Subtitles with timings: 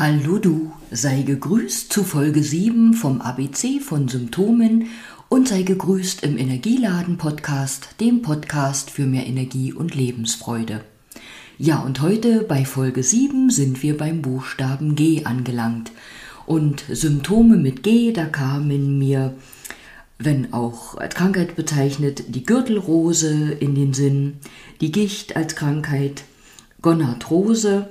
[0.00, 4.86] Hallo du, sei gegrüßt zu Folge 7 vom ABC von Symptomen
[5.28, 10.80] und sei gegrüßt im Energieladen Podcast, dem Podcast für mehr Energie und Lebensfreude.
[11.58, 15.92] Ja, und heute bei Folge 7 sind wir beim Buchstaben G angelangt.
[16.46, 19.34] Und Symptome mit G, da kamen mir,
[20.18, 24.38] wenn auch als Krankheit bezeichnet, die Gürtelrose in den Sinn,
[24.80, 26.24] die Gicht als Krankheit,
[26.80, 27.90] Gonarthrose,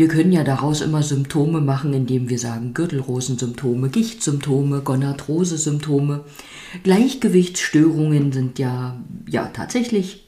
[0.00, 6.24] wir können ja daraus immer Symptome machen, indem wir sagen Gürtelrosensymptome, Gichtsymptome, Gonarthrose-Symptome.
[6.82, 10.24] Gleichgewichtsstörungen sind ja, ja tatsächlich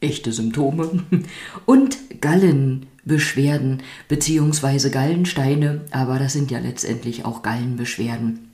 [0.00, 1.04] echte Symptome.
[1.66, 4.88] Und Gallenbeschwerden bzw.
[4.88, 8.48] Gallensteine, aber das sind ja letztendlich auch Gallenbeschwerden.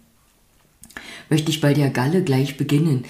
[1.31, 3.05] Möchte ich bei der Galle gleich beginnen.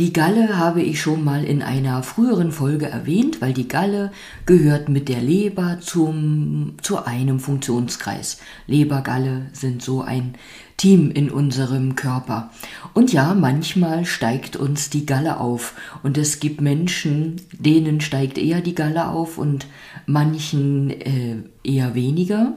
[0.00, 4.10] Die Galle habe ich schon mal in einer früheren Folge erwähnt, weil die Galle
[4.44, 8.40] gehört mit der Leber zum, zu einem Funktionskreis.
[8.66, 10.34] Leber, Galle sind so ein
[10.76, 12.50] Team in unserem Körper.
[12.92, 15.74] Und ja, manchmal steigt uns die Galle auf.
[16.02, 19.68] Und es gibt Menschen, denen steigt eher die Galle auf und
[20.06, 22.54] manchen äh, eher weniger.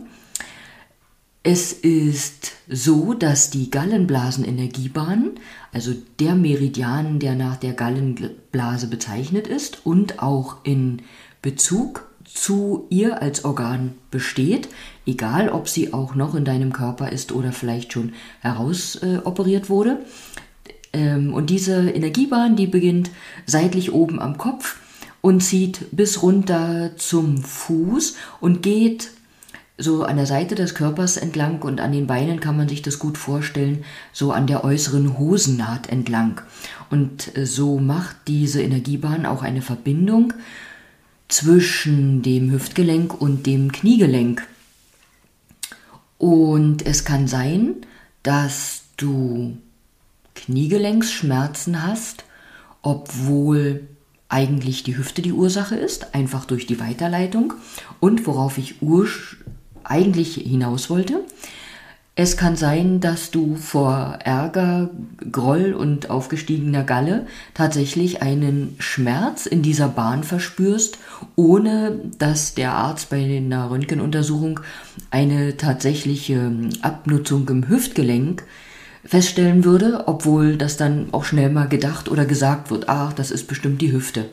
[1.50, 5.40] Es ist so, dass die Gallenblasenenergiebahn,
[5.72, 11.04] also der Meridian, der nach der Gallenblase bezeichnet ist und auch in
[11.42, 14.68] Bezug zu ihr als Organ besteht,
[15.06, 20.00] egal ob sie auch noch in deinem Körper ist oder vielleicht schon herausoperiert äh, wurde.
[20.92, 23.10] Ähm, und diese Energiebahn, die beginnt
[23.46, 24.82] seitlich oben am Kopf
[25.22, 29.12] und zieht bis runter zum Fuß und geht
[29.78, 32.98] so an der Seite des Körpers entlang und an den Beinen kann man sich das
[32.98, 36.42] gut vorstellen, so an der äußeren Hosennaht entlang.
[36.90, 40.34] Und äh, so macht diese Energiebahn auch eine Verbindung
[41.28, 44.48] zwischen dem Hüftgelenk und dem Kniegelenk.
[46.18, 47.76] Und es kann sein,
[48.24, 49.58] dass du
[50.34, 52.24] Kniegelenksschmerzen hast,
[52.82, 53.88] obwohl
[54.30, 57.54] eigentlich die Hüfte die Ursache ist, einfach durch die Weiterleitung.
[58.00, 58.82] Und worauf ich
[59.88, 61.22] eigentlich hinaus wollte.
[62.20, 64.90] Es kann sein, dass du vor Ärger,
[65.32, 70.98] Groll und aufgestiegener Galle tatsächlich einen Schmerz in dieser Bahn verspürst,
[71.36, 74.62] ohne dass der Arzt bei einer Röntgenuntersuchung
[75.12, 78.44] eine tatsächliche Abnutzung im Hüftgelenk
[79.06, 83.48] feststellen würde, obwohl das dann auch schnell mal gedacht oder gesagt wird, ach, das ist
[83.48, 84.26] bestimmt die Hüfte.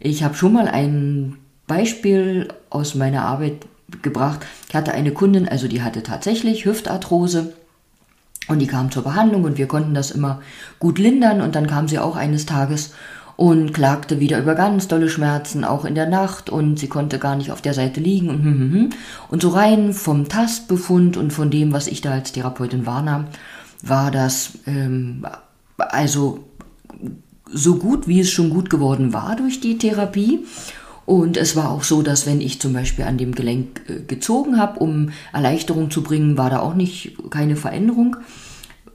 [0.00, 1.36] Ich habe schon mal ein
[1.68, 3.66] Beispiel aus meiner Arbeit
[4.02, 4.40] gebracht.
[4.68, 7.52] Ich hatte eine Kundin, also die hatte tatsächlich Hüftarthrose
[8.48, 10.40] und die kam zur Behandlung und wir konnten das immer
[10.78, 12.92] gut lindern und dann kam sie auch eines Tages
[13.36, 17.36] und klagte wieder über ganz dolle Schmerzen, auch in der Nacht und sie konnte gar
[17.36, 18.90] nicht auf der Seite liegen und, hm, hm, hm.
[19.30, 23.26] und so rein vom Tastbefund und von dem, was ich da als Therapeutin wahrnahm,
[23.82, 25.26] war das ähm,
[25.76, 26.44] also
[27.52, 30.46] so gut, wie es schon gut geworden war durch die Therapie
[31.04, 34.58] und es war auch so, dass wenn ich zum Beispiel an dem Gelenk äh, gezogen
[34.58, 38.16] habe, um Erleichterung zu bringen, war da auch nicht keine Veränderung,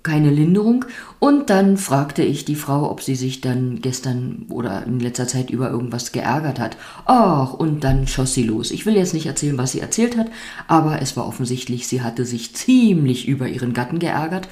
[0.07, 0.85] keine Linderung.
[1.19, 5.50] Und dann fragte ich die Frau, ob sie sich dann gestern oder in letzter Zeit
[5.50, 6.78] über irgendwas geärgert hat.
[7.06, 8.72] Ach, und dann schoss sie los.
[8.72, 10.28] Ich will jetzt nicht erzählen, was sie erzählt hat,
[10.68, 14.47] aber es war offensichtlich, sie hatte sich ziemlich über ihren Gatten geärgert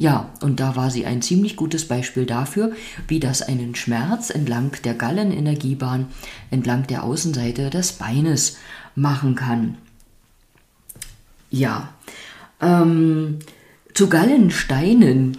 [0.00, 2.72] ja, und da war sie ein ziemlich gutes Beispiel dafür,
[3.06, 6.06] wie das einen Schmerz entlang der Gallenenergiebahn,
[6.50, 8.56] entlang der Außenseite des Beines
[8.94, 9.76] machen kann.
[11.50, 11.90] Ja,
[12.62, 13.40] ähm,
[13.94, 15.36] zu Gallensteinen,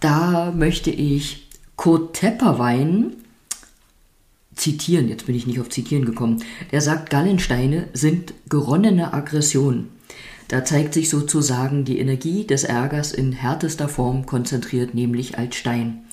[0.00, 3.16] da möchte ich Kurt Tepperwein
[4.54, 6.42] zitieren, jetzt bin ich nicht auf zitieren gekommen,
[6.72, 9.88] der sagt, Gallensteine sind geronnene Aggression.
[10.48, 16.04] Da zeigt sich sozusagen die Energie des Ärgers in härtester Form konzentriert, nämlich als Stein.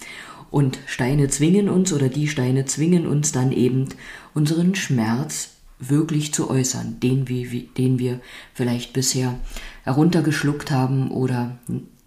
[0.49, 3.89] Und Steine zwingen uns oder die Steine zwingen uns dann eben
[4.33, 5.52] unseren Schmerz
[5.89, 8.19] wirklich zu äußern, den wir, den wir
[8.53, 9.35] vielleicht bisher
[9.83, 11.57] heruntergeschluckt haben oder,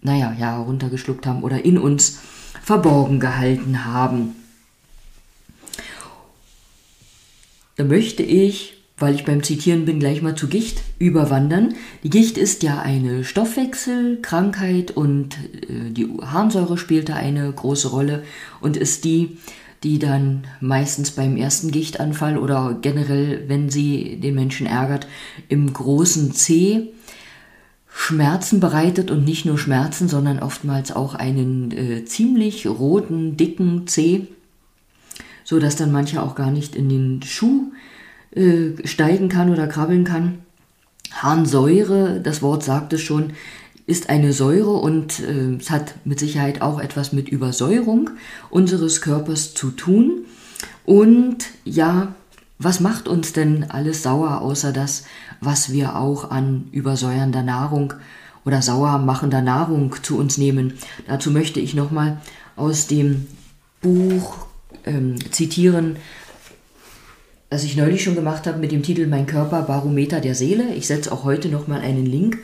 [0.01, 2.19] naja, ja, heruntergeschluckt haben oder in uns
[2.63, 4.35] verborgen gehalten haben.
[7.75, 11.75] Da möchte ich weil ich beim Zitieren bin, gleich mal zu Gicht überwandern.
[12.03, 15.35] Die Gicht ist ja eine Stoffwechselkrankheit und
[15.69, 18.23] äh, die Harnsäure spielt da eine große Rolle
[18.59, 19.37] und ist die,
[19.83, 25.07] die dann meistens beim ersten Gichtanfall oder generell, wenn sie den Menschen ärgert,
[25.49, 26.93] im großen C
[27.99, 34.27] Schmerzen bereitet und nicht nur Schmerzen, sondern oftmals auch einen äh, ziemlich roten, dicken C,
[35.43, 37.71] so dass dann mancher auch gar nicht in den Schuh
[38.35, 40.39] äh, steigen kann oder krabbeln kann.
[41.11, 43.33] Harnsäure, das Wort sagt es schon,
[43.87, 48.11] ist eine Säure und äh, es hat mit Sicherheit auch etwas mit Übersäuerung
[48.49, 50.25] unseres Körpers zu tun.
[50.85, 52.13] Und ja,
[52.59, 55.05] was macht uns denn alles sauer, außer das,
[55.39, 57.93] was wir auch an übersäuernder Nahrung
[58.45, 60.73] oder sauermachender Nahrung zu uns nehmen?
[61.07, 62.17] Dazu möchte ich nochmal
[62.57, 63.27] aus dem
[63.81, 64.47] Buch
[64.85, 65.95] ähm, zitieren,
[67.49, 70.73] das ich neulich schon gemacht habe mit dem Titel Mein Körper Barometer der Seele.
[70.73, 72.39] Ich setze auch heute nochmal einen Link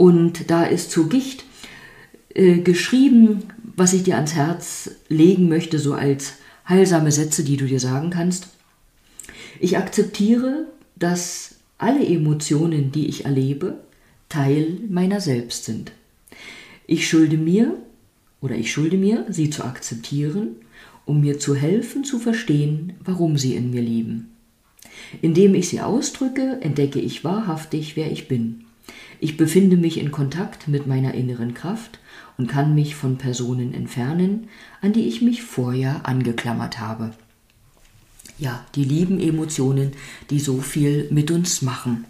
[0.00, 1.44] und da ist zu Gicht
[2.32, 3.42] äh, geschrieben,
[3.76, 6.36] was ich dir ans Herz legen möchte, so als
[6.66, 8.48] heilsame Sätze, die du dir sagen kannst.
[9.58, 13.74] Ich akzeptiere, dass alle Emotionen, die ich erlebe,
[14.30, 15.92] Teil meiner selbst sind.
[16.86, 17.76] Ich schulde mir
[18.40, 20.56] oder ich schulde mir, sie zu akzeptieren,
[21.04, 24.30] um mir zu helfen zu verstehen, warum sie in mir leben.
[25.20, 28.64] Indem ich sie ausdrücke, entdecke ich wahrhaftig, wer ich bin.
[29.22, 31.98] Ich befinde mich in Kontakt mit meiner inneren Kraft
[32.38, 34.48] und kann mich von Personen entfernen,
[34.80, 37.12] an die ich mich vorher angeklammert habe.
[38.38, 39.92] Ja, die lieben Emotionen,
[40.30, 42.06] die so viel mit uns machen.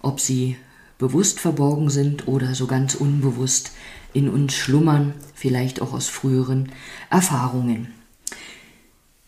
[0.00, 0.56] Ob sie
[0.96, 3.72] bewusst verborgen sind oder so ganz unbewusst
[4.14, 6.72] in uns schlummern, vielleicht auch aus früheren
[7.10, 7.88] Erfahrungen.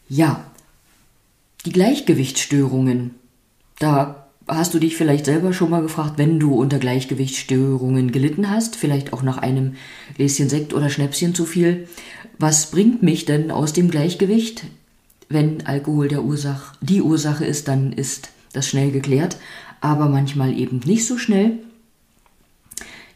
[0.09, 0.51] Ja,
[1.67, 3.15] die Gleichgewichtsstörungen,
[3.79, 8.77] da hast du dich vielleicht selber schon mal gefragt, wenn du unter Gleichgewichtsstörungen gelitten hast,
[8.77, 9.75] vielleicht auch nach einem
[10.17, 11.89] Gläschen Sekt oder Schnäpschen zu viel,
[12.39, 14.65] was bringt mich denn aus dem Gleichgewicht?
[15.29, 19.37] Wenn Alkohol der Ursach, die Ursache ist, dann ist das schnell geklärt,
[19.81, 21.59] aber manchmal eben nicht so schnell.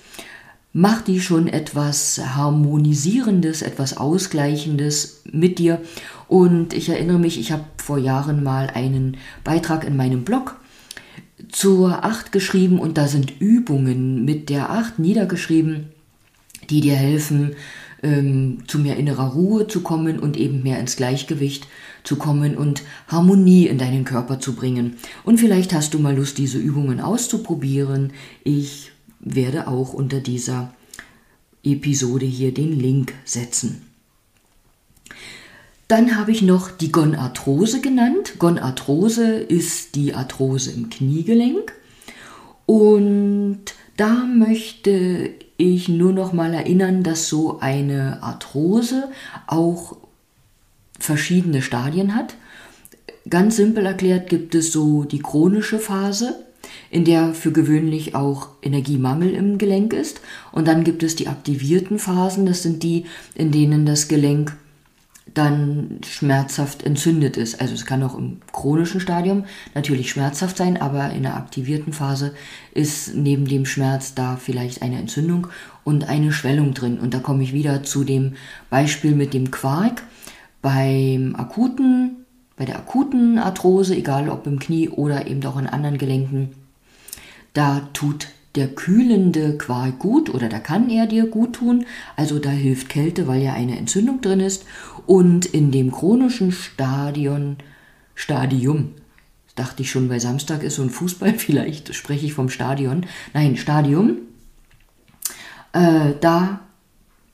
[0.72, 5.80] macht die schon etwas Harmonisierendes, etwas Ausgleichendes mit dir.
[6.28, 10.60] Und ich erinnere mich, ich habe vor Jahren mal einen Beitrag in meinem Blog
[11.56, 15.86] zur Acht geschrieben und da sind Übungen mit der Acht niedergeschrieben,
[16.68, 17.56] die dir helfen,
[18.02, 21.66] ähm, zu mehr innerer Ruhe zu kommen und eben mehr ins Gleichgewicht
[22.04, 24.98] zu kommen und Harmonie in deinen Körper zu bringen.
[25.24, 28.12] Und vielleicht hast du mal Lust, diese Übungen auszuprobieren.
[28.44, 30.74] Ich werde auch unter dieser
[31.64, 33.80] Episode hier den Link setzen.
[35.88, 38.34] Dann habe ich noch die Gonarthrose genannt.
[38.38, 41.72] Gonarthrose ist die Arthrose im Kniegelenk.
[42.66, 43.60] Und
[43.96, 49.08] da möchte ich nur noch mal erinnern, dass so eine Arthrose
[49.46, 49.96] auch
[50.98, 52.34] verschiedene Stadien hat.
[53.30, 56.44] Ganz simpel erklärt gibt es so die chronische Phase,
[56.90, 60.20] in der für gewöhnlich auch Energiemangel im Gelenk ist.
[60.50, 63.04] Und dann gibt es die aktivierten Phasen, das sind die,
[63.36, 64.56] in denen das Gelenk
[65.34, 67.60] dann schmerzhaft entzündet ist.
[67.60, 69.44] Also es kann auch im chronischen Stadium
[69.74, 72.34] natürlich schmerzhaft sein, aber in der aktivierten Phase
[72.72, 75.48] ist neben dem Schmerz da vielleicht eine Entzündung
[75.84, 76.98] und eine Schwellung drin.
[76.98, 78.34] Und da komme ich wieder zu dem
[78.70, 80.02] Beispiel mit dem Quark.
[80.62, 82.24] Beim akuten,
[82.56, 86.50] bei der akuten Arthrose, egal ob im Knie oder eben auch in anderen Gelenken,
[87.52, 91.86] da tut der kühlende Quark gut oder da kann er dir gut tun.
[92.16, 94.64] Also da hilft Kälte, weil ja eine Entzündung drin ist.
[95.06, 97.56] Und in dem chronischen Stadion,
[98.14, 98.94] Stadium,
[99.54, 103.06] dachte ich schon, bei Samstag ist ein Fußball, vielleicht spreche ich vom Stadion.
[103.34, 104.18] Nein, Stadium,
[105.72, 106.60] äh, da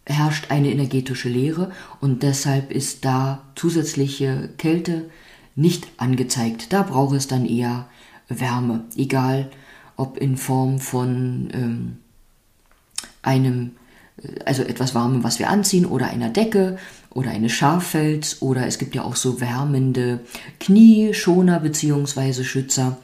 [0.05, 5.11] herrscht eine energetische Leere und deshalb ist da zusätzliche Kälte
[5.55, 6.73] nicht angezeigt.
[6.73, 7.87] Da braucht es dann eher
[8.29, 9.51] Wärme, egal
[10.03, 11.97] ob in Form von ähm,
[13.23, 13.71] einem,
[14.21, 16.77] äh, also etwas Warmem, was wir anziehen, oder einer Decke
[17.11, 20.21] oder eines Schaffelds, oder es gibt ja auch so wärmende
[20.59, 22.43] Knieschoner bzw.
[22.43, 22.99] Schützer.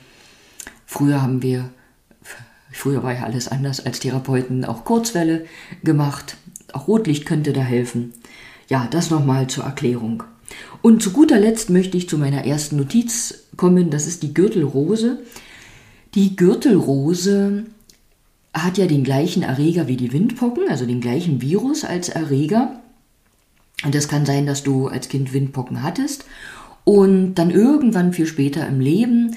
[0.86, 1.70] Früher haben wir,
[2.72, 5.46] früher war ja alles anders als Therapeuten, auch Kurzwelle
[5.84, 6.36] gemacht.
[6.72, 8.12] Auch Rotlicht könnte da helfen.
[8.68, 10.24] Ja, das nochmal zur Erklärung.
[10.82, 13.90] Und zu guter Letzt möchte ich zu meiner ersten Notiz kommen.
[13.90, 15.20] Das ist die Gürtelrose.
[16.14, 17.64] Die Gürtelrose
[18.54, 22.80] hat ja den gleichen Erreger wie die Windpocken, also den gleichen Virus als Erreger.
[23.84, 26.24] Und das kann sein, dass du als Kind Windpocken hattest
[26.84, 29.36] und dann irgendwann viel später im Leben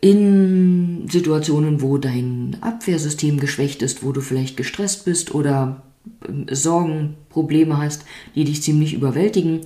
[0.00, 5.82] in Situationen, wo dein Abwehrsystem geschwächt ist, wo du vielleicht gestresst bist oder
[6.26, 8.04] äh, Sorgen, Probleme hast,
[8.34, 9.60] die dich ziemlich überwältigen,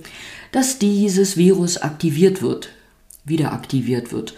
[0.51, 2.69] dass dieses Virus aktiviert wird,
[3.23, 4.35] wieder aktiviert wird.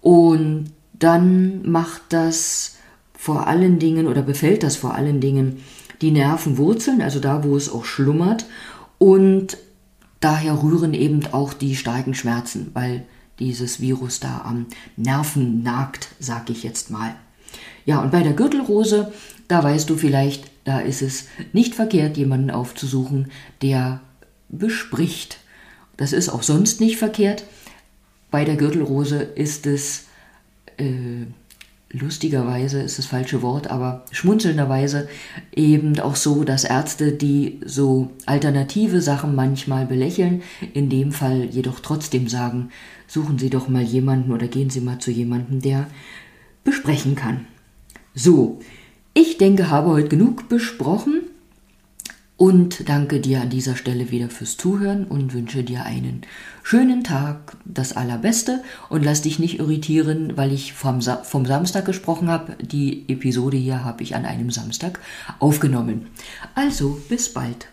[0.00, 2.76] Und dann macht das
[3.14, 5.62] vor allen Dingen oder befällt das vor allen Dingen
[6.00, 8.46] die Nervenwurzeln, also da, wo es auch schlummert.
[8.98, 9.58] Und
[10.20, 13.04] daher rühren eben auch die starken Schmerzen, weil
[13.38, 14.66] dieses Virus da am
[14.96, 17.14] Nerven nagt, sag ich jetzt mal.
[17.84, 19.12] Ja, und bei der Gürtelrose,
[19.48, 23.30] da weißt du vielleicht, da ist es nicht verkehrt, jemanden aufzusuchen,
[23.62, 24.00] der
[24.48, 25.38] bespricht.
[25.96, 27.44] Das ist auch sonst nicht verkehrt.
[28.30, 30.04] Bei der Gürtelrose ist es
[30.80, 31.26] äh,
[31.92, 35.08] lustigerweise ist das falsche Wort, aber schmunzelnderweise
[35.54, 41.80] eben auch so, dass Ärzte, die so alternative Sachen manchmal belächeln, in dem Fall jedoch
[41.80, 42.70] trotzdem sagen,
[43.06, 45.86] suchen Sie doch mal jemanden oder gehen Sie mal zu jemandem, der
[46.62, 47.46] besprechen kann.
[48.14, 48.60] So,
[49.14, 51.22] ich denke, habe heute genug besprochen
[52.40, 56.22] und danke dir an dieser Stelle wieder fürs Zuhören und wünsche dir einen
[56.62, 61.84] schönen Tag, das Allerbeste und lass dich nicht irritieren, weil ich vom, Sa vom Samstag
[61.84, 62.56] gesprochen habe.
[62.62, 65.00] Die Episode hier habe ich an einem Samstag
[65.38, 66.06] aufgenommen.
[66.54, 67.68] Also, bis bald.